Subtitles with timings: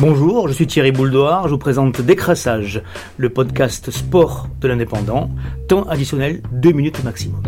[0.00, 2.82] Bonjour, je suis Thierry Bouldoir, je vous présente Décrassage,
[3.16, 5.30] le podcast sport de l'indépendant,
[5.68, 7.42] temps additionnel 2 minutes maximum.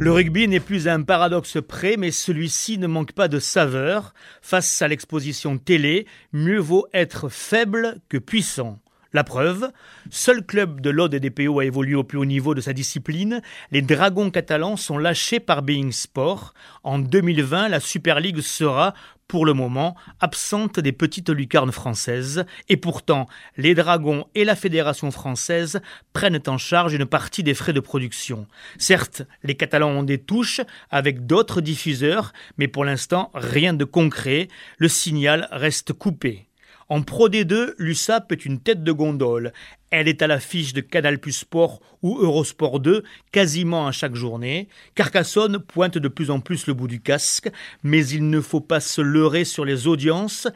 [0.00, 4.12] Le rugby n'est plus un paradoxe près, mais celui-ci ne manque pas de saveur.
[4.42, 8.80] Face à l'exposition télé, mieux vaut être faible que puissant.
[9.14, 9.72] La preuve,
[10.10, 12.74] seul club de l'Aude et des PO a évolué au plus haut niveau de sa
[12.74, 13.40] discipline,
[13.70, 16.52] les Dragons catalans sont lâchés par Being Sport.
[16.82, 18.92] En 2020, la Super League sera,
[19.26, 23.26] pour le moment, absente des petites lucarnes françaises, et pourtant,
[23.56, 25.80] les Dragons et la Fédération française
[26.12, 28.46] prennent en charge une partie des frais de production.
[28.76, 34.48] Certes, les Catalans ont des touches avec d'autres diffuseurs, mais pour l'instant, rien de concret,
[34.76, 36.47] le signal reste coupé.
[36.90, 39.52] En Pro D2, l'USAP est une tête de gondole.
[39.90, 44.68] Elle est à l'affiche de Canal Plus Sport ou Eurosport 2 quasiment à chaque journée.
[44.94, 47.50] Carcassonne pointe de plus en plus le bout du casque,
[47.82, 50.48] mais il ne faut pas se leurrer sur les audiences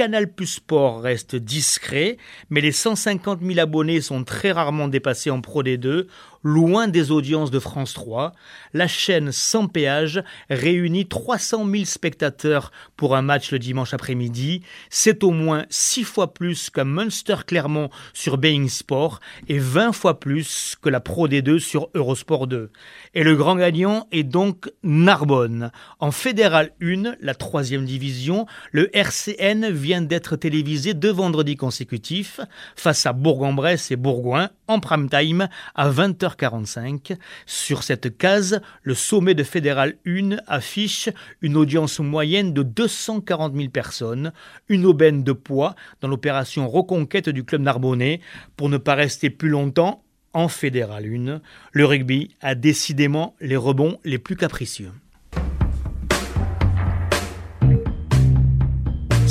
[0.00, 2.16] Canal Plus Sport reste discret,
[2.48, 6.06] mais les 150 000 abonnés sont très rarement dépassés en Pro D2,
[6.42, 8.32] loin des audiences de France 3.
[8.72, 14.62] La chaîne sans péage réunit 300 000 spectateurs pour un match le dimanche après-midi.
[14.88, 20.18] C'est au moins 6 fois plus qu'un Munster Clermont sur Being Sport et 20 fois
[20.18, 22.70] plus que la Pro D2 sur Eurosport 2.
[23.14, 25.70] Et le grand gagnant est donc Narbonne.
[25.98, 32.40] En Fédéral 1, la troisième division, le RCN vient d'être télévisé deux vendredis consécutifs
[32.76, 37.16] face à Bourg-en-Bresse et Bourgoin en prime time à 20h45.
[37.44, 41.08] Sur cette case, le sommet de Fédéral 1 affiche
[41.40, 44.32] une audience moyenne de 240 000 personnes,
[44.68, 48.20] une aubaine de poids dans l'opération reconquête du club narbonnais
[48.56, 51.40] pour ne pas rester plus longtemps en Fédéral 1.
[51.72, 54.92] Le rugby a décidément les rebonds les plus capricieux.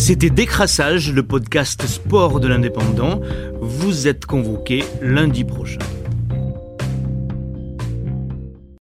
[0.09, 3.21] C'était Décrassage, le podcast sport de l'indépendant.
[3.61, 5.77] Vous êtes convoqué lundi prochain.